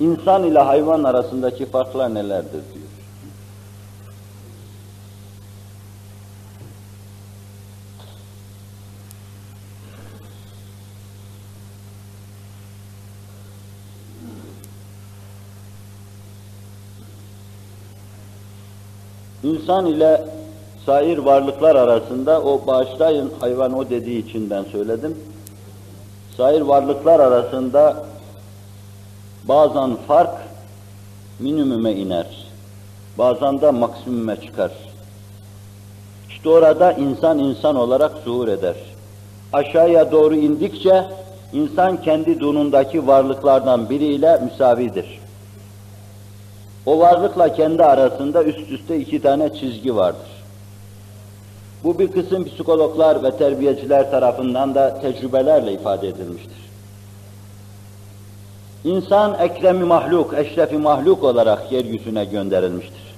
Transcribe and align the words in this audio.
İnsan 0.00 0.44
ile 0.44 0.58
hayvan 0.58 1.04
arasındaki 1.04 1.66
farklar 1.66 2.14
nelerdir 2.14 2.52
diyor. 2.52 2.86
İnsan 19.42 19.86
ile 19.86 20.24
sair 20.86 21.18
varlıklar 21.18 21.76
arasında 21.76 22.42
o 22.42 22.66
bağışlayın 22.66 23.32
hayvan 23.40 23.72
o 23.72 23.90
dediği 23.90 24.28
için 24.28 24.50
ben 24.50 24.64
söyledim. 24.64 25.18
Sair 26.36 26.60
varlıklar 26.60 27.20
arasında 27.20 28.04
bazen 29.48 29.96
fark 29.96 30.34
minimüme 31.38 31.92
iner. 31.92 32.26
Bazen 33.18 33.60
de 33.60 33.70
maksimüme 33.70 34.36
çıkar. 34.36 34.72
İşte 36.28 36.48
orada 36.48 36.92
insan 36.92 37.38
insan 37.38 37.76
olarak 37.76 38.12
zuhur 38.24 38.48
eder. 38.48 38.76
Aşağıya 39.52 40.12
doğru 40.12 40.34
indikçe 40.36 41.04
insan 41.52 42.02
kendi 42.02 42.40
dunundaki 42.40 43.06
varlıklardan 43.06 43.90
biriyle 43.90 44.40
müsavidir. 44.44 45.20
O 46.86 46.98
varlıkla 46.98 47.52
kendi 47.52 47.84
arasında 47.84 48.44
üst 48.44 48.70
üste 48.70 48.98
iki 48.98 49.22
tane 49.22 49.54
çizgi 49.54 49.96
vardır. 49.96 50.36
Bu 51.84 51.98
bir 51.98 52.12
kısım 52.12 52.44
psikologlar 52.44 53.22
ve 53.22 53.36
terbiyeciler 53.36 54.10
tarafından 54.10 54.74
da 54.74 55.00
tecrübelerle 55.00 55.72
ifade 55.72 56.08
edilmiştir. 56.08 56.65
İnsan 58.86 59.34
ekremi 59.40 59.84
mahluk, 59.84 60.34
eşrefi 60.34 60.78
mahluk 60.78 61.24
olarak 61.24 61.72
yeryüzüne 61.72 62.24
gönderilmiştir. 62.24 63.14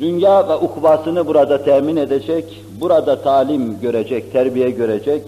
Dünya 0.00 0.48
ve 0.48 0.56
ukbasını 0.56 1.26
burada 1.26 1.64
temin 1.64 1.96
edecek, 1.96 2.64
burada 2.80 3.22
talim 3.22 3.80
görecek, 3.80 4.32
terbiye 4.32 4.70
görecek, 4.70 5.22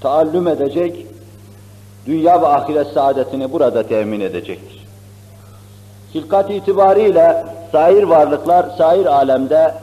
taallüm 0.00 0.48
edecek, 0.48 1.06
dünya 2.06 2.42
ve 2.42 2.46
ahiret 2.46 2.86
saadetini 2.86 3.52
burada 3.52 3.82
temin 3.82 4.20
edecektir. 4.20 4.86
Hilkat 6.14 6.50
itibariyle 6.50 7.44
sair 7.72 8.02
varlıklar, 8.02 8.66
sair 8.78 9.06
alemde 9.06 9.74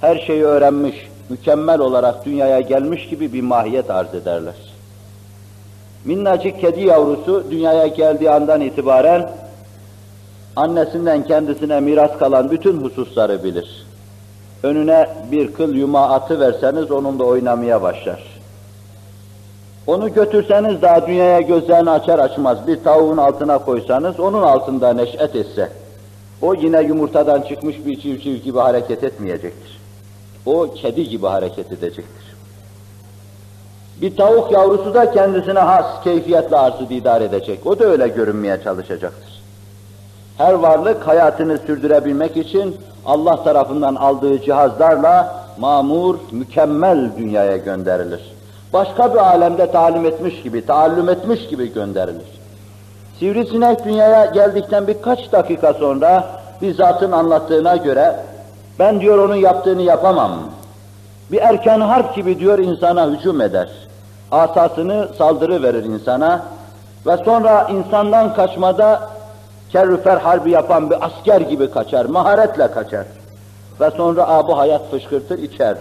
her 0.00 0.18
şeyi 0.18 0.44
öğrenmiş, 0.44 1.08
mükemmel 1.28 1.80
olarak 1.80 2.26
dünyaya 2.26 2.60
gelmiş 2.60 3.08
gibi 3.08 3.32
bir 3.32 3.42
mahiyet 3.42 3.90
arz 3.90 4.14
ederler. 4.14 4.69
Minnacık 6.04 6.60
kedi 6.60 6.80
yavrusu 6.80 7.44
dünyaya 7.50 7.86
geldiği 7.86 8.30
andan 8.30 8.60
itibaren 8.60 9.30
annesinden 10.56 11.24
kendisine 11.24 11.80
miras 11.80 12.18
kalan 12.18 12.50
bütün 12.50 12.82
hususları 12.82 13.44
bilir. 13.44 13.86
Önüne 14.62 15.08
bir 15.30 15.52
kıl 15.52 15.74
yuma 15.74 16.08
atı 16.08 16.40
verseniz 16.40 16.90
onunla 16.90 17.24
oynamaya 17.24 17.82
başlar. 17.82 18.22
Onu 19.86 20.14
götürseniz 20.14 20.82
daha 20.82 21.06
dünyaya 21.06 21.40
gözlerini 21.40 21.90
açar 21.90 22.18
açmaz 22.18 22.66
bir 22.66 22.84
tavuğun 22.84 23.16
altına 23.16 23.58
koysanız 23.58 24.20
onun 24.20 24.42
altında 24.42 24.92
neşet 24.92 25.36
etse 25.36 25.70
o 26.42 26.54
yine 26.54 26.82
yumurtadan 26.82 27.42
çıkmış 27.42 27.76
bir 27.86 28.00
civciv 28.00 28.34
gibi 28.34 28.58
hareket 28.58 29.04
etmeyecektir. 29.04 29.80
O 30.46 30.74
kedi 30.74 31.08
gibi 31.08 31.26
hareket 31.26 31.72
edecektir. 31.72 32.39
Bir 34.00 34.16
tavuk 34.16 34.52
yavrusu 34.52 34.94
da 34.94 35.10
kendisine 35.10 35.58
has 35.58 36.04
keyfiyetle 36.04 36.56
arzı 36.56 36.88
didar 36.88 37.20
edecek. 37.20 37.66
O 37.66 37.78
da 37.78 37.84
öyle 37.84 38.08
görünmeye 38.08 38.62
çalışacaktır. 38.64 39.42
Her 40.38 40.52
varlık 40.52 41.08
hayatını 41.08 41.58
sürdürebilmek 41.58 42.36
için 42.36 42.76
Allah 43.06 43.44
tarafından 43.44 43.94
aldığı 43.94 44.42
cihazlarla 44.42 45.44
mamur, 45.58 46.16
mükemmel 46.32 47.10
dünyaya 47.18 47.56
gönderilir. 47.56 48.20
Başka 48.72 49.14
bir 49.14 49.18
alemde 49.18 49.70
talim 49.70 50.06
etmiş 50.06 50.42
gibi, 50.42 50.66
taallüm 50.66 51.08
etmiş 51.08 51.48
gibi 51.48 51.72
gönderilir. 51.72 52.40
Sivrisinek 53.18 53.84
dünyaya 53.84 54.24
geldikten 54.24 54.86
birkaç 54.86 55.32
dakika 55.32 55.72
sonra 55.72 56.24
bir 56.62 56.74
zatın 56.74 57.12
anlattığına 57.12 57.76
göre 57.76 58.16
ben 58.78 59.00
diyor 59.00 59.18
onun 59.18 59.34
yaptığını 59.34 59.82
yapamam. 59.82 60.32
Bir 61.32 61.38
erken 61.38 61.80
harp 61.80 62.16
gibi 62.16 62.38
diyor 62.38 62.58
insana 62.58 63.10
hücum 63.10 63.40
eder. 63.40 63.68
Asasını 64.32 65.08
saldırı 65.18 65.62
verir 65.62 65.84
insana 65.84 66.42
ve 67.06 67.16
sonra 67.16 67.68
insandan 67.70 68.34
kaçmada 68.34 69.00
kerrüfer 69.72 70.16
harbi 70.16 70.50
yapan 70.50 70.90
bir 70.90 71.06
asker 71.06 71.40
gibi 71.40 71.70
kaçar, 71.70 72.04
maharetle 72.04 72.70
kaçar. 72.70 73.06
Ve 73.80 73.90
sonra 73.90 74.28
abu 74.28 74.58
hayat 74.58 74.90
fışkırtır 74.90 75.38
içer. 75.38 75.76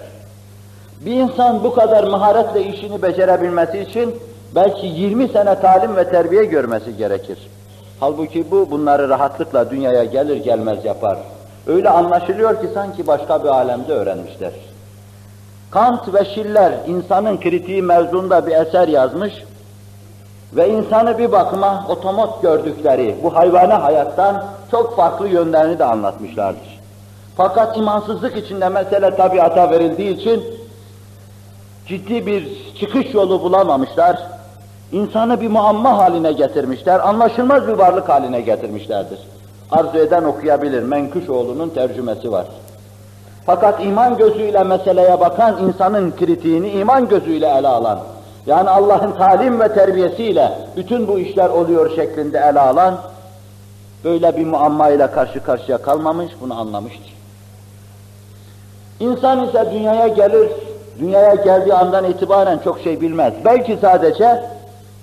Bir 1.02 1.16
insan 1.16 1.64
bu 1.64 1.76
kadar 1.76 2.04
maharetle 2.04 2.64
işini 2.64 3.02
becerebilmesi 3.02 3.80
için 3.80 4.16
belki 4.56 4.88
20 4.88 5.28
sene 5.28 5.60
talim 5.60 5.96
ve 5.96 6.10
terbiye 6.10 6.46
görmesi 6.46 6.98
gerekir. 6.98 7.38
Halbuki 8.00 8.52
bu 8.52 8.72
bunları 8.72 9.10
rahatlıkla 9.10 9.70
dünyaya 9.70 10.04
gelir 10.04 10.38
gelmez 10.38 10.86
yapar. 10.86 11.18
Öyle 11.68 11.90
anlaşılıyor 11.90 12.62
ki 12.62 12.68
sanki 12.74 13.08
başka 13.08 13.44
bir 13.44 13.50
alemde 13.50 13.94
öğrenmişler. 13.94 14.52
Kant 15.72 16.14
ve 16.14 16.26
Schiller 16.26 16.74
insanın 16.88 17.38
kritiği 17.38 17.82
mevzunda 17.82 18.48
bir 18.48 18.52
eser 18.52 18.88
yazmış 18.88 19.34
ve 20.54 20.70
insanı 20.70 21.18
bir 21.18 21.32
bakıma 21.32 21.86
otomot 21.90 22.42
gördükleri 22.42 23.16
bu 23.24 23.36
hayvana 23.36 23.84
hayattan 23.84 24.46
çok 24.72 24.96
farklı 24.96 25.28
yönlerini 25.28 25.80
de 25.80 25.86
anlatmışlardır. 25.86 26.80
Fakat 27.38 27.78
imansızlık 27.78 28.38
içinde 28.38 28.70
mesele 28.70 29.16
tabiata 29.16 29.72
verildiği 29.72 30.18
için 30.18 30.44
ciddi 31.88 32.26
bir 32.26 32.74
çıkış 32.80 33.14
yolu 33.14 33.42
bulamamışlar. 33.42 34.20
İnsanı 34.92 35.42
bir 35.42 35.48
muamma 35.48 35.98
haline 35.98 36.32
getirmişler, 36.32 37.00
anlaşılmaz 37.08 37.68
bir 37.68 37.74
varlık 37.74 38.10
haline 38.10 38.42
getirmişlerdir. 38.42 39.20
Arzu 39.72 39.98
eden 39.98 40.24
okuyabilir, 40.24 40.84
Menkuşoğlu'nun 40.84 41.70
tercümesi 41.70 42.32
var. 42.32 42.46
Fakat 43.50 43.86
iman 43.86 44.18
gözüyle 44.18 44.64
meseleye 44.64 45.20
bakan, 45.20 45.58
insanın 45.68 46.12
kritiğini 46.12 46.70
iman 46.70 47.08
gözüyle 47.08 47.48
ele 47.48 47.68
alan, 47.68 48.00
yani 48.46 48.70
Allah'ın 48.70 49.12
talim 49.12 49.60
ve 49.60 49.74
terbiyesiyle 49.74 50.52
bütün 50.78 51.08
bu 51.08 51.20
işler 51.20 51.50
oluyor 51.50 51.96
şeklinde 51.96 52.38
ele 52.38 52.60
alan, 52.60 52.98
böyle 54.04 54.38
bir 54.38 54.46
muammayla 54.46 55.12
karşı 55.12 55.44
karşıya 55.44 55.78
kalmamış, 55.78 56.32
bunu 56.42 56.60
anlamıştır. 56.60 57.14
İnsan 59.00 59.48
ise 59.48 59.70
dünyaya 59.74 60.08
gelir, 60.08 60.52
dünyaya 61.00 61.36
geldiği 61.36 61.74
andan 61.74 62.06
itibaren 62.06 62.60
çok 62.64 62.80
şey 62.80 63.02
bilmez. 63.02 63.34
Belki 63.46 63.78
sadece 63.82 64.44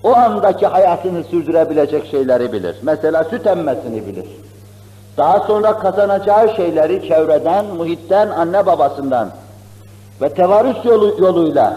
o 0.02 0.16
andaki 0.16 0.66
hayatını 0.66 1.24
sürdürebilecek 1.24 2.06
şeyleri 2.06 2.52
bilir. 2.52 2.76
Mesela 2.82 3.24
süt 3.24 3.46
emmesini 3.46 4.06
bilir. 4.06 4.26
Daha 5.16 5.40
sonra 5.40 5.78
kazanacağı 5.78 6.56
şeyleri 6.56 7.08
çevreden, 7.08 7.64
muhitten, 7.64 8.28
anne 8.28 8.66
babasından 8.66 9.30
ve 10.22 10.28
tevarüs 10.28 10.84
yolu, 10.84 11.16
yoluyla 11.22 11.76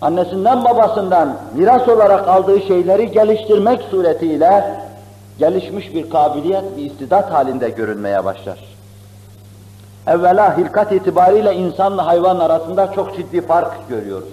annesinden 0.00 0.64
babasından 0.64 1.36
miras 1.54 1.88
olarak 1.88 2.28
aldığı 2.28 2.60
şeyleri 2.60 3.10
geliştirmek 3.10 3.82
suretiyle 3.82 4.64
gelişmiş 5.38 5.94
bir 5.94 6.10
kabiliyet, 6.10 6.76
bir 6.76 6.90
istidat 6.90 7.32
halinde 7.32 7.70
görünmeye 7.70 8.24
başlar. 8.24 8.58
Evvela 10.06 10.58
hilkat 10.58 10.92
itibariyle 10.92 11.54
insanla 11.54 12.06
hayvan 12.06 12.38
arasında 12.38 12.92
çok 12.92 13.16
ciddi 13.16 13.46
fark 13.46 13.88
görüyoruz. 13.88 14.28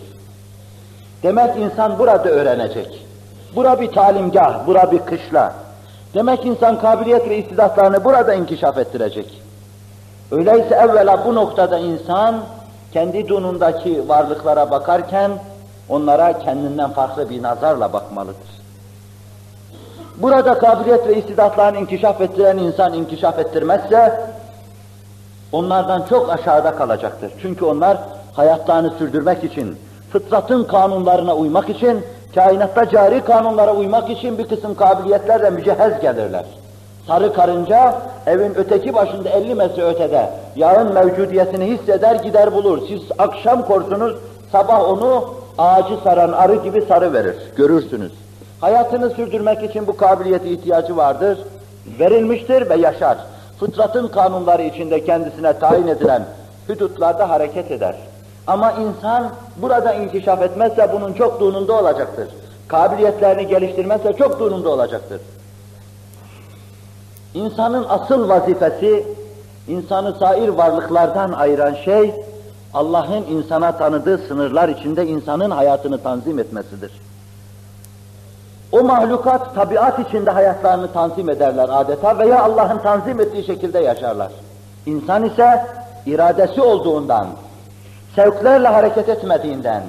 Demek 1.24 1.58
insan 1.58 2.00
burada 2.00 2.30
öğrenecek. 2.30 3.06
Bura 3.56 3.82
bir 3.82 3.92
talimgah, 3.92 4.68
bura 4.68 4.92
bir 4.92 5.00
kışla. 5.00 5.54
Demek 6.14 6.46
insan 6.46 6.80
kabiliyet 6.80 7.30
ve 7.30 7.38
istidatlarını 7.38 8.04
burada 8.04 8.34
inkişaf 8.34 8.78
ettirecek. 8.78 9.42
Öyleyse 10.32 10.76
evvela 10.76 11.26
bu 11.26 11.36
noktada 11.36 11.80
insan 11.80 12.36
kendi 12.94 13.28
dunundaki 13.28 14.10
varlıklara 14.10 14.72
bakarken 14.72 15.32
onlara 15.90 16.40
kendinden 16.40 16.90
farklı 16.92 17.30
bir 17.30 17.44
nazarla 17.44 17.94
bakmalıdır. 17.94 18.50
Burada 20.18 20.60
kabiliyet 20.60 21.08
ve 21.08 21.20
istidatlarını 21.20 21.78
inkişaf 21.78 22.22
ettiren 22.22 22.58
insan 22.58 22.94
inkişaf 22.94 23.40
ettirmezse 23.40 24.22
onlardan 25.52 26.06
çok 26.10 26.30
aşağıda 26.30 26.76
kalacaktır. 26.76 27.32
Çünkü 27.42 27.66
onlar 27.66 27.98
hayatlarını 28.34 28.94
sürdürmek 28.98 29.44
için, 29.44 29.78
fıtratın 30.12 30.64
kanunlarına 30.64 31.36
uymak 31.36 31.70
için, 31.70 32.06
kainatta 32.36 32.90
cari 32.90 33.24
kanunlara 33.24 33.76
uymak 33.76 34.10
için 34.10 34.38
bir 34.38 34.48
kısım 34.48 34.76
kabiliyetlerle 34.76 35.50
mücehhez 35.50 36.02
gelirler. 36.02 36.46
Sarı 37.08 37.34
karınca 37.34 37.96
evin 38.28 38.56
öteki 38.56 38.94
başında 38.94 39.30
50 39.30 39.56
metre 39.56 39.84
ötede 39.84 40.30
yağın 40.56 40.94
mevcudiyetini 40.94 41.66
hisseder 41.66 42.16
gider 42.16 42.54
bulur. 42.54 42.88
Siz 42.88 43.02
akşam 43.18 43.66
korsunuz, 43.66 44.16
sabah 44.52 44.90
onu 44.90 45.34
ağacı 45.58 45.98
saran 46.04 46.32
arı 46.32 46.56
gibi 46.56 46.82
sarı 46.82 47.14
verir, 47.14 47.36
görürsünüz. 47.56 48.12
Hayatını 48.62 49.10
sürdürmek 49.10 49.64
için 49.64 49.88
bu 49.88 49.98
kabiliyete 49.98 50.50
ihtiyacı 50.50 50.98
vardır, 50.98 51.40
verilmiştir 52.00 52.70
ve 52.70 52.76
yaşar. 52.76 53.18
Fıtratın 53.60 54.08
kanunları 54.08 54.62
içinde 54.62 55.06
kendisine 55.06 55.60
tayin 55.60 55.88
edilen 55.88 56.26
hüdutlarda 56.70 57.30
hareket 57.30 57.72
eder. 57.72 57.96
Ama 58.50 58.72
insan 58.72 59.30
burada 59.58 59.94
inkişaf 59.94 60.42
etmezse 60.42 60.90
bunun 60.94 61.14
çok 61.14 61.40
durumunda 61.40 61.74
olacaktır. 61.74 62.28
Kabiliyetlerini 62.68 63.48
geliştirmezse 63.48 64.14
çok 64.14 64.40
durumunda 64.40 64.70
olacaktır. 64.70 65.22
İnsanın 67.34 67.86
asıl 67.90 68.30
vazifesi, 68.30 69.08
insanı 69.68 70.14
sair 70.14 70.50
varlıklardan 70.50 71.32
ayıran 71.32 71.74
şey, 71.86 72.14
Allah'ın 72.74 73.24
insana 73.24 73.72
tanıdığı 73.72 74.18
sınırlar 74.18 74.70
içinde 74.70 75.08
insanın 75.08 75.52
hayatını 75.52 76.04
tanzim 76.04 76.40
etmesidir. 76.40 76.92
O 78.72 78.84
mahlukat 78.84 79.56
tabiat 79.56 80.00
içinde 80.00 80.32
hayatlarını 80.32 80.92
tanzim 80.94 81.30
ederler 81.30 81.70
adeta 81.72 82.20
veya 82.20 82.44
Allah'ın 82.44 82.78
tanzim 82.78 83.20
ettiği 83.20 83.44
şekilde 83.44 83.80
yaşarlar. 83.80 84.32
İnsan 84.86 85.24
ise 85.24 85.66
iradesi 86.06 86.62
olduğundan, 86.62 87.28
sevklerle 88.16 88.68
hareket 88.68 89.10
etmediğinden, 89.10 89.84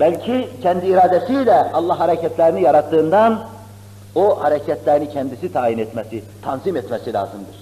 belki 0.00 0.48
kendi 0.62 0.86
iradesiyle 0.86 1.72
Allah 1.72 2.00
hareketlerini 2.00 2.62
yarattığından, 2.62 3.40
o 4.14 4.42
hareketlerini 4.42 5.10
kendisi 5.10 5.52
tayin 5.52 5.78
etmesi, 5.78 6.24
tanzim 6.42 6.76
etmesi 6.76 7.12
lazımdır. 7.12 7.56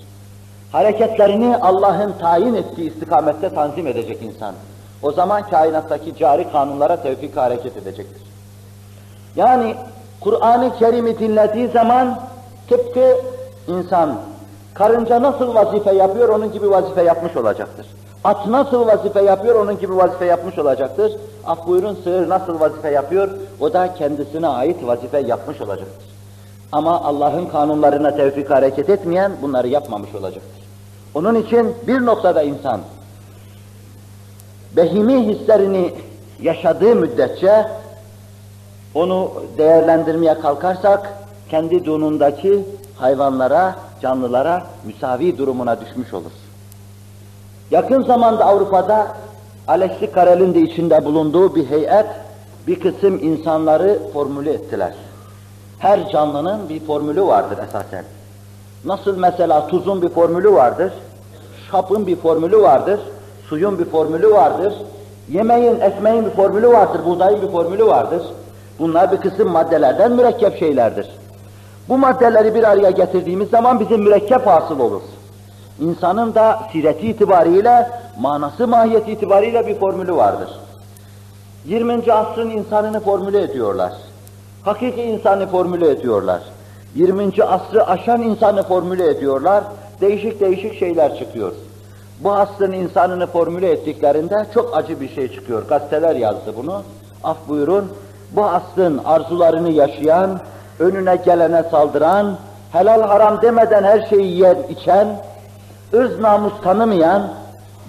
Hareketlerini 0.73 1.56
Allah'ın 1.56 2.12
tayin 2.12 2.55
ettiği 2.55 2.91
istikamette 2.91 3.55
tanzim 3.55 3.87
edecek 3.87 4.23
insan. 4.23 4.55
O 5.03 5.12
zaman 5.12 5.43
kainattaki 5.50 6.17
cari 6.17 6.53
kanunlara 6.53 7.03
tevfik 7.03 7.37
hareket 7.37 7.77
edecektir. 7.77 8.23
Yani 9.37 9.77
Kur'an-ı 10.21 10.79
Kerim'i 10.79 11.19
dinlediği 11.19 11.69
zaman 11.69 12.21
tıpkı 12.69 13.17
insan 13.69 14.19
karınca 14.75 15.23
nasıl 15.23 15.55
vazife 15.55 15.93
yapıyor 15.93 16.29
onun 16.29 16.53
gibi 16.53 16.71
vazife 16.71 17.03
yapmış 17.03 17.37
olacaktır. 17.37 17.87
At 18.25 18.46
nasıl 18.46 18.87
vazife 18.87 19.22
yapıyor 19.22 19.55
onun 19.55 19.78
gibi 19.78 19.96
vazife 19.96 20.25
yapmış 20.25 20.58
olacaktır. 20.58 21.12
Af 21.46 21.67
buyurun 21.67 21.99
sığır 22.05 22.28
nasıl 22.28 22.61
vazife 22.61 22.90
yapıyor 22.90 23.28
o 23.61 23.72
da 23.72 23.94
kendisine 23.94 24.46
ait 24.49 24.87
vazife 24.87 25.19
yapmış 25.19 25.61
olacaktır. 25.61 26.06
Ama 26.72 27.05
Allah'ın 27.05 27.46
kanunlarına 27.46 28.17
tevfik 28.17 28.50
hareket 28.50 28.90
etmeyen 28.90 29.32
bunları 29.43 29.69
yapmamış 29.69 30.14
olacaktır. 30.14 30.64
Onun 31.14 31.34
için 31.34 31.75
bir 31.87 32.06
noktada 32.06 32.43
insan 32.43 32.81
behimi 34.76 35.26
hislerini 35.26 35.94
yaşadığı 36.43 36.96
müddetçe 36.96 37.67
onu 38.94 39.32
değerlendirmeye 39.58 40.34
kalkarsak 40.34 41.14
kendi 41.50 41.84
dunundaki 41.84 42.64
hayvanlara, 42.96 43.76
canlılara 44.02 44.67
müsavi 44.84 45.38
durumuna 45.38 45.81
düşmüş 45.81 46.14
olur. 46.14 46.31
Yakın 47.70 48.02
zamanda 48.02 48.44
Avrupa'da 48.44 49.06
Alexi 49.69 50.12
Karel'in 50.12 50.55
de 50.55 50.61
içinde 50.61 51.05
bulunduğu 51.05 51.55
bir 51.55 51.70
heyet 51.70 52.06
bir 52.67 52.81
kısım 52.81 53.19
insanları 53.22 53.99
formüle 54.12 54.52
ettiler. 54.52 54.94
Her 55.78 56.08
canlının 56.08 56.69
bir 56.69 56.87
formülü 56.87 57.22
vardır 57.22 57.58
esasen. 57.69 58.05
Nasıl 58.84 59.19
mesela 59.19 59.67
tuzun 59.67 60.02
bir 60.02 60.08
formülü 60.08 60.52
vardır, 60.52 60.93
şapın 61.70 62.06
bir 62.06 62.17
formülü 62.17 62.62
vardır, 62.62 63.00
suyun 63.49 63.78
bir 63.78 63.84
formülü 63.84 64.31
vardır, 64.31 64.75
yemeğin, 65.28 65.81
ekmeğin 65.81 66.25
bir 66.25 66.31
formülü 66.31 66.69
vardır, 66.69 67.00
buğdayın 67.06 67.43
bir 67.43 67.49
formülü 67.49 67.87
vardır. 67.87 68.22
Bunlar 68.78 69.12
bir 69.12 69.17
kısım 69.17 69.49
maddelerden 69.49 70.12
mürekkep 70.12 70.58
şeylerdir. 70.58 71.08
Bu 71.88 71.99
maddeleri 71.99 72.55
bir 72.55 72.64
araya 72.64 72.90
getirdiğimiz 72.90 73.50
zaman 73.50 73.81
bizim 73.81 74.02
mürekkep 74.02 74.46
hasıl 74.46 74.81
olur. 74.81 75.02
İnsanın 75.81 76.35
da 76.35 76.61
sireti 76.73 77.06
itibariyle, 77.06 77.91
manası 78.21 78.69
mahiyeti 78.69 79.12
itibariyle 79.12 79.67
bir 79.67 79.75
formülü 79.75 80.17
vardır. 80.17 80.49
20. 81.65 82.12
asrın 82.12 82.50
insanını 82.50 83.00
formüle 83.00 83.43
ediyorlar. 83.43 83.93
Hakiki 84.62 85.03
insanı 85.03 85.47
formüle 85.47 85.91
ediyorlar. 85.91 86.43
20. 86.94 87.44
asrı 87.44 87.87
aşan 87.87 88.23
insanı 88.23 88.62
formüle 88.62 89.11
ediyorlar. 89.11 89.65
Değişik 90.00 90.41
değişik 90.41 90.79
şeyler 90.79 91.19
çıkıyor. 91.19 91.53
Bu 92.21 92.32
asrın 92.32 92.73
insanını 92.73 93.27
formüle 93.27 93.71
ettiklerinde 93.71 94.47
çok 94.55 94.77
acı 94.77 95.00
bir 95.00 95.15
şey 95.15 95.32
çıkıyor. 95.32 95.69
Gazeteler 95.69 96.17
yazdı 96.17 96.55
bunu. 96.56 96.82
Af 97.25 97.37
buyurun. 97.49 97.93
Bu 98.32 98.44
asrın 98.44 99.00
arzularını 99.05 99.71
yaşayan, 99.71 100.41
önüne 100.79 101.17
gelene 101.17 101.62
saldıran, 101.62 102.37
helal 102.73 103.03
haram 103.03 103.43
demeden 103.43 103.85
her 103.85 104.06
şeyi 104.06 104.38
yer 104.38 104.56
içen, 104.69 105.09
ırz 105.95 106.21
namus 106.21 106.53
tanımayan 106.63 107.29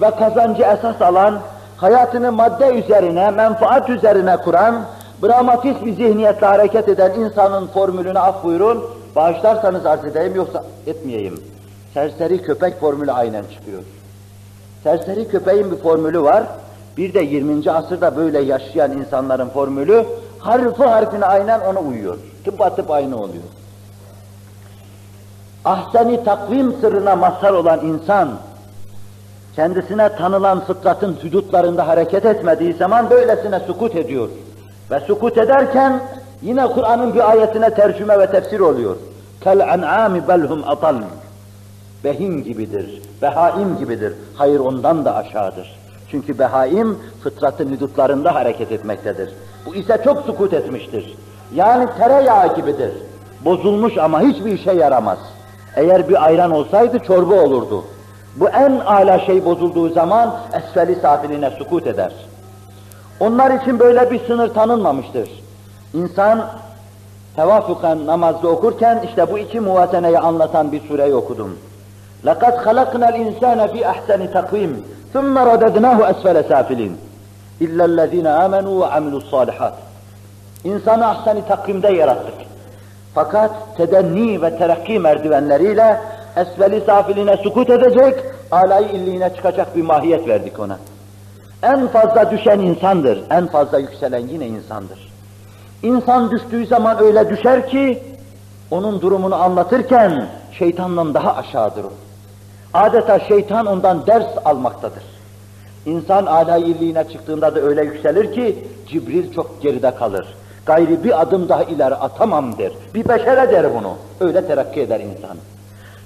ve 0.01 0.11
kazancı 0.11 0.63
esas 0.63 1.01
alan, 1.01 1.39
hayatını 1.77 2.31
madde 2.31 2.67
üzerine, 2.67 3.31
menfaat 3.31 3.89
üzerine 3.89 4.37
kuran, 4.37 4.85
Brahmatist 5.23 5.85
bir 5.85 5.93
zihniyetle 5.93 6.47
hareket 6.47 6.89
eden 6.89 7.11
insanın 7.13 7.67
formülünü 7.67 8.19
af 8.19 8.43
buyurun, 8.43 8.83
bağışlarsanız 9.15 9.85
arz 9.85 10.05
edeyim 10.05 10.35
yoksa 10.35 10.63
etmeyeyim. 10.87 11.43
Serseri 11.93 12.41
köpek 12.41 12.79
formülü 12.79 13.11
aynen 13.11 13.43
çıkıyor. 13.43 13.83
Serseri 14.83 15.27
köpeğin 15.27 15.71
bir 15.71 15.77
formülü 15.77 16.21
var, 16.21 16.43
bir 16.97 17.13
de 17.13 17.19
20. 17.19 17.71
asırda 17.71 18.17
böyle 18.17 18.39
yaşayan 18.39 18.91
insanların 18.91 19.49
formülü, 19.49 20.05
harfi 20.39 20.83
harfine 20.83 21.25
aynen 21.25 21.59
ona 21.59 21.79
uyuyor. 21.79 22.17
Tıpatıp 22.45 22.91
aynı 22.91 23.15
oluyor. 23.17 23.43
Ahseni 25.65 26.23
takvim 26.23 26.73
sırrına 26.81 27.15
mazhar 27.15 27.53
olan 27.53 27.85
insan, 27.85 28.29
kendisine 29.55 30.15
tanılan 30.15 30.59
fıtratın 30.59 31.17
hüdutlarında 31.23 31.87
hareket 31.87 32.25
etmediği 32.25 32.73
zaman 32.73 33.09
böylesine 33.09 33.59
sukut 33.59 33.95
ediyor. 33.95 34.29
Ve 34.91 34.99
sukut 34.99 35.37
ederken 35.37 36.01
yine 36.41 36.67
Kur'an'ın 36.67 37.13
bir 37.13 37.29
ayetine 37.29 37.73
tercüme 37.73 38.19
ve 38.19 38.31
tefsir 38.31 38.59
oluyor. 38.59 38.95
Kel 39.41 39.59
en'ami 39.59 40.27
belhum 40.27 40.63
atal. 40.67 40.95
Behim 42.03 42.43
gibidir, 42.43 43.01
behaim 43.21 43.77
gibidir. 43.77 44.13
Hayır 44.35 44.59
ondan 44.59 45.05
da 45.05 45.15
aşağıdır. 45.15 45.79
Çünkü 46.11 46.39
behaim 46.39 46.99
fıtratın 47.23 47.69
hüdutlarında 47.69 48.35
hareket 48.35 48.71
etmektedir. 48.71 49.33
Bu 49.65 49.75
ise 49.75 50.01
çok 50.03 50.21
sukut 50.21 50.53
etmiştir. 50.53 51.17
Yani 51.55 51.87
tereyağı 51.97 52.55
gibidir. 52.55 52.91
Bozulmuş 53.45 53.97
ama 53.97 54.21
hiçbir 54.21 54.51
işe 54.51 54.71
yaramaz. 54.71 55.17
Eğer 55.75 56.09
bir 56.09 56.25
ayran 56.25 56.51
olsaydı 56.51 56.99
çorba 56.99 57.33
olurdu. 57.33 57.83
Bu 58.35 58.49
en 58.49 58.79
ala 58.79 59.19
şey 59.19 59.45
bozulduğu 59.45 59.89
zaman 59.89 60.35
esfeli 60.53 60.95
safiline 60.95 61.49
sukut 61.49 61.87
eder. 61.87 62.11
Onlar 63.19 63.51
için 63.61 63.79
böyle 63.79 64.11
bir 64.11 64.25
sınır 64.27 64.53
tanınmamıştır. 64.53 65.29
İnsan 65.93 66.45
tevafuken 67.35 68.05
namazda 68.05 68.47
okurken 68.47 69.03
işte 69.09 69.31
bu 69.31 69.37
iki 69.37 69.59
muvazeneyi 69.59 70.19
anlatan 70.19 70.71
bir 70.71 70.81
sureyi 70.87 71.15
okudum. 71.15 71.57
لَقَدْ 72.25 72.55
خَلَقْنَا 72.65 73.07
الْاِنْسَانَ 73.11 73.59
ف۪ي 73.73 73.81
اَحْسَنِ 73.93 74.21
تَقْوِيمٍ 74.37 74.71
ثُمَّ 75.13 75.35
رَدَدْنَاهُ 75.51 75.97
أَسْفَلَ 76.11 76.37
سَافِلِينَ 76.51 76.93
اِلَّا 77.61 77.85
الَّذ۪ينَ 77.91 78.27
آمَنُوا 78.45 78.75
وَعَمِلُوا 78.81 79.21
الصَّالِحَاتِ 79.21 79.73
İnsanı 80.63 81.07
ahsen-i 81.07 81.45
takvimde 81.47 81.87
yarattık. 81.87 82.50
Fakat 83.13 83.77
tedenni 83.77 84.41
ve 84.41 84.57
terakki 84.57 84.99
merdivenleriyle 84.99 86.01
esveli 86.35 86.81
safiline 86.85 87.37
sukut 87.37 87.69
edecek, 87.69 88.19
alay 88.51 88.85
illiğine 88.95 89.35
çıkacak 89.35 89.75
bir 89.75 89.81
mahiyet 89.81 90.27
verdik 90.27 90.59
ona. 90.59 90.77
En 91.63 91.87
fazla 91.87 92.31
düşen 92.31 92.59
insandır, 92.59 93.23
en 93.29 93.47
fazla 93.47 93.79
yükselen 93.79 94.27
yine 94.27 94.47
insandır. 94.47 95.11
İnsan 95.83 96.31
düştüğü 96.31 96.65
zaman 96.65 97.03
öyle 97.03 97.29
düşer 97.29 97.67
ki, 97.67 98.03
onun 98.71 99.01
durumunu 99.01 99.35
anlatırken 99.35 100.25
şeytandan 100.51 101.13
daha 101.13 101.35
aşağıdır 101.35 101.83
o. 101.83 101.91
Adeta 102.73 103.19
şeytan 103.19 103.65
ondan 103.65 104.07
ders 104.07 104.37
almaktadır. 104.45 105.03
İnsan 105.85 106.25
alay 106.25 106.71
illiğine 106.71 107.03
çıktığında 107.11 107.55
da 107.55 107.59
öyle 107.59 107.83
yükselir 107.83 108.33
ki, 108.33 108.67
Cibril 108.87 109.33
çok 109.33 109.61
geride 109.61 109.95
kalır. 109.95 110.35
Gayri 110.65 111.03
bir 111.03 111.21
adım 111.21 111.49
daha 111.49 111.63
ileri 111.63 111.95
atamam 111.95 112.57
der. 112.57 112.71
Bir 112.93 113.09
beşere 113.09 113.51
der 113.51 113.75
bunu. 113.75 113.93
Öyle 114.19 114.47
terakki 114.47 114.81
eder 114.81 114.99
insan. 114.99 115.37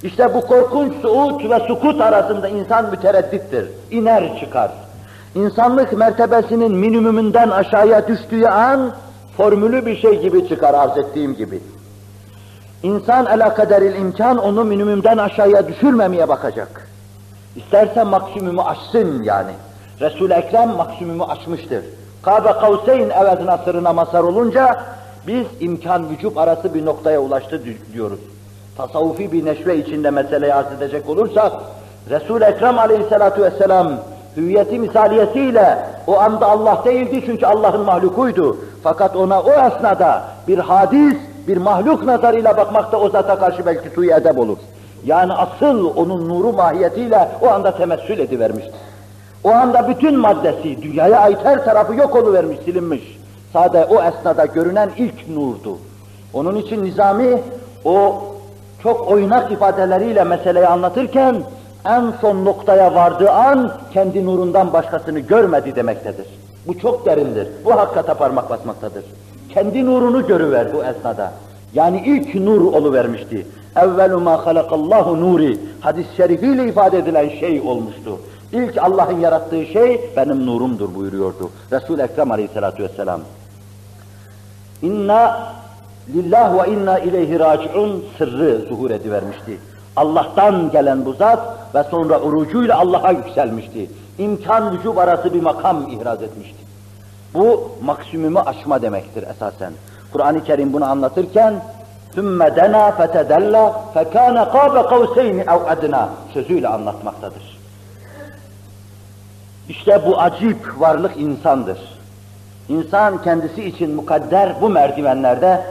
İşte 0.04 0.34
bu 0.34 0.42
korkunç 0.42 0.94
suut 1.02 1.50
ve 1.50 1.60
sukut 1.68 2.02
arasında 2.02 2.48
insan 2.48 2.90
mütereddittir. 2.90 3.70
İner 3.92 4.40
çıkar. 4.40 4.72
İnsanlık 5.36 5.94
mertebesinin 5.94 6.76
minimumünden 6.76 7.50
aşağıya 7.50 8.08
düştüğü 8.08 8.46
an, 8.46 8.92
formülü 9.38 9.86
bir 9.86 9.98
şey 9.98 10.22
gibi 10.22 10.50
çıkar 10.50 10.74
arz 10.74 10.98
ettiğim 10.98 11.36
gibi. 11.36 11.60
İnsan 12.84 13.26
ela 13.26 13.54
kaderil 13.54 13.96
imkan 13.96 14.38
onu 14.38 14.64
minimumdan 14.64 15.18
aşağıya 15.18 15.68
düşürmemeye 15.68 16.28
bakacak. 16.28 16.88
İsterse 17.56 18.04
maksimumu 18.04 18.62
aşsın 18.62 19.24
yani. 19.24 19.52
Resul-i 20.02 20.34
Ekrem 20.34 20.70
maksimumu 20.70 21.24
aşmıştır. 21.24 21.84
Kabe 22.25 22.51
Kavseyn 22.51 23.10
evedine 23.10 23.58
sırrına 23.65 23.94
mazhar 23.94 24.24
olunca 24.24 24.77
Biz 25.27 25.46
imkan 25.60 26.10
vücub 26.10 26.38
arası 26.38 26.74
bir 26.74 26.86
noktaya 26.86 27.20
ulaştı 27.20 27.65
di- 27.65 27.94
diyoruz. 27.94 28.20
Tasavvufi 28.77 29.32
bir 29.32 29.46
neşve 29.46 29.77
içinde 29.77 30.10
meseleyi 30.12 30.53
arz 30.53 30.65
edecek 30.77 31.10
olursak, 31.10 31.51
Resul-i 32.10 32.44
Ekrem 32.44 32.79
aleyhissalatu 32.79 33.41
vesselam 33.44 33.91
hüviyeti 34.38 34.79
misaliyesiyle 34.79 35.77
o 36.08 36.20
anda 36.20 36.48
Allah 36.48 36.82
değildi 36.86 37.24
çünkü 37.25 37.46
Allah'ın 37.46 37.82
mahlukuydu. 37.82 38.58
Fakat 38.84 39.15
ona 39.15 39.41
o 39.41 39.51
esnada 39.51 40.24
bir 40.48 40.58
hadis, 40.60 41.15
bir 41.48 41.58
mahluk 41.58 42.03
nazarıyla 42.03 42.58
bakmakta 42.58 42.98
o 42.98 43.10
zata 43.10 43.39
karşı 43.39 43.65
belki 43.65 43.89
suyu 43.89 44.12
edep 44.12 44.39
olur. 44.39 44.58
Yani 45.05 45.34
asıl 45.34 45.96
onun 45.96 46.29
nuru 46.29 46.53
mahiyetiyle 46.53 47.29
o 47.41 47.48
anda 47.50 47.72
temessül 47.77 48.20
edivermişti. 48.20 48.72
O 49.46 49.52
anda 49.52 49.90
bütün 49.90 50.20
maddesi, 50.20 50.82
dünyaya 50.82 51.20
ait 51.20 51.38
her 51.44 51.66
tarafı 51.66 51.96
yok 51.96 52.16
oluvermiş, 52.16 52.58
silinmiş. 52.66 53.18
Sade 53.54 53.86
o 53.86 54.04
esnada 54.04 54.46
görünen 54.46 54.90
ilk 54.98 55.30
nurdu. 55.30 55.78
Onun 56.34 56.56
için 56.56 56.84
Nizami 56.84 57.42
o 57.86 58.24
çok 58.84 59.12
oynak 59.12 59.52
ifadeleriyle 59.52 60.24
meseleyi 60.24 60.68
anlatırken 60.68 61.36
en 61.86 62.14
son 62.22 62.46
noktaya 62.46 62.96
vardığı 62.96 63.32
an 63.32 63.72
kendi 63.94 64.25
nurundan 64.25 64.74
başkasını 64.74 65.20
görmedi 65.20 65.75
demektedir. 65.75 66.28
Bu 66.68 66.80
çok 66.80 67.06
derindir. 67.06 67.48
Bu 67.66 67.72
hakikate 67.72 68.14
parmak 68.14 68.50
basmaktadır. 68.50 69.04
Kendi 69.54 69.86
nurunu 69.86 70.28
görüver 70.28 70.68
bu 70.74 70.84
esnada. 70.84 71.32
Yani 71.74 72.04
ilk 72.06 72.36
nur 72.36 72.62
oluvermişti. 72.62 73.48
Evvelu 73.75 74.20
ma 74.20 74.46
halakallahu 74.46 75.22
nuri 75.22 75.58
hadis-i 75.80 76.16
şerifiyle 76.16 76.68
ifade 76.68 76.98
edilen 76.98 77.30
şey 77.30 77.62
olmuştu. 77.62 78.20
İlk 78.52 78.79
Allah'ın 78.79 79.21
yarattığı 79.21 79.67
şey 79.67 80.11
benim 80.17 80.47
nurumdur 80.47 80.95
buyuruyordu. 80.95 81.50
Resul-i 81.73 82.02
Ekrem 82.02 82.31
aleyhissalatu 82.31 82.83
vesselam. 82.83 83.21
İnna 84.83 85.52
lillah 86.14 86.64
ve 86.64 86.73
inna 86.73 86.99
ileyhi 86.99 87.40
raciun 87.40 88.05
sırrı 88.19 88.64
zuhur 88.69 88.90
edivermişti. 88.90 89.59
Allah'tan 89.97 90.71
gelen 90.71 91.05
bu 91.05 91.12
zat 91.12 91.40
ve 91.75 91.83
sonra 91.83 92.21
urucuyla 92.21 92.79
Allah'a 92.79 93.11
yükselmişti. 93.11 93.90
İmkan 94.19 94.79
vücub 94.79 94.97
arası 94.97 95.35
bir 95.35 95.43
makam 95.43 95.88
ihraz 95.88 96.23
etmişti. 96.23 96.59
Bu 97.35 97.71
maksimumi 97.85 98.40
aşma 98.40 98.83
demektir 98.83 99.23
esasen. 99.23 99.73
Kur'an-ı 100.12 100.45
Kerim 100.45 100.73
bunu 100.73 100.85
anlatırken 100.85 101.55
ثُمَّ 102.17 102.40
دَنَا 102.59 102.85
فَتَدَلَّا 102.99 103.64
فَكَانَ 103.95 104.37
قَابَ 104.55 104.75
قَوْسَيْنِ 104.93 105.45
اَوْ 105.45 105.61
اَدْنَا 105.75 106.09
sözüyle 106.35 106.69
anlatmaktadır. 106.69 107.61
İşte 109.69 110.01
bu 110.05 110.22
acip 110.22 110.79
varlık 110.79 111.17
insandır. 111.17 111.79
İnsan 112.69 113.24
kendisi 113.24 113.63
için 113.63 113.95
mukadder 113.95 114.62
bu 114.62 114.69
merdivenlerde 114.69 115.62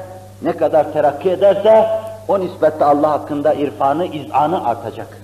ne 0.42 0.56
kadar 0.56 0.92
terakki 0.92 1.30
ederse 1.30 1.88
o 2.28 2.40
nisbette 2.40 2.84
Allah 2.84 3.10
hakkında 3.10 3.54
irfanı, 3.54 4.06
izanı 4.06 4.68
artacak. 4.68 5.18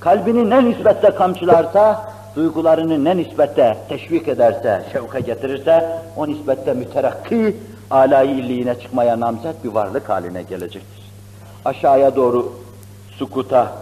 Kalbini 0.00 0.50
ne 0.50 0.64
nisbette 0.64 1.10
kamçılarsa, 1.10 2.04
duygularını 2.36 3.04
ne 3.04 3.16
nisbette 3.16 3.76
teşvik 3.88 4.28
ederse, 4.28 4.82
şevka 4.92 5.18
getirirse, 5.18 5.98
o 6.16 6.26
nisbette 6.28 6.74
müterakki, 6.74 7.56
alay 7.90 8.40
illiğine 8.40 8.80
çıkmaya 8.80 9.20
namzet 9.20 9.64
bir 9.64 9.68
varlık 9.68 10.08
haline 10.08 10.42
gelecektir. 10.42 11.04
Aşağıya 11.64 12.16
doğru 12.16 12.52
sukuta, 13.18 13.72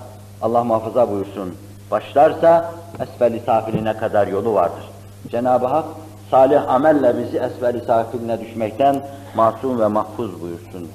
Allah 0.43 0.65
muhafaza 0.65 1.11
buyursun, 1.11 1.55
başlarsa 1.93 2.73
esfel-i 3.01 3.41
safiline 3.41 3.97
kadar 3.97 4.27
yolu 4.27 4.55
vardır. 4.55 4.85
Cenab-ı 5.31 5.67
Hak 5.67 5.85
salih 6.31 6.69
amelle 6.71 7.19
bizi 7.19 7.39
esfel-i 7.39 7.81
safiline 7.81 8.41
düşmekten 8.41 9.03
masum 9.35 9.81
ve 9.81 9.87
mahfuz 9.87 10.43
buyursun. 10.43 10.89